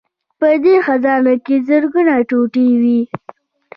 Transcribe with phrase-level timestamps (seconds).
[0.39, 3.01] په دې خزانه کې زرګونه ټوټې وې